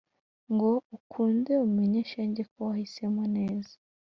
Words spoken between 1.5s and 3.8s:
umenye shenge ko wahisemo neza